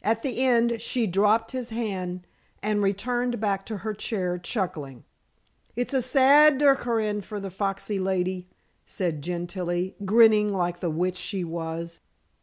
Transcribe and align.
At 0.00 0.22
the 0.22 0.38
end 0.38 0.80
she 0.80 1.06
dropped 1.06 1.52
his 1.52 1.68
hand 1.68 2.26
and 2.62 2.82
returned 2.82 3.38
back 3.40 3.66
to 3.66 3.76
her 3.84 3.92
chair 3.92 4.38
chuckling. 4.38 5.04
"It's 5.74 5.92
a 5.92 6.00
sad 6.00 6.56
dukkerin 6.58 7.20
for 7.22 7.38
the 7.38 7.50
foxy 7.50 7.98
lady," 8.00 8.48
said 8.86 9.20
Gentilla, 9.22 9.90
grinning 10.06 10.54
like 10.54 10.80
the 10.80 10.88
witch 10.88 11.18
she 11.18 11.44
was. 11.44 12.00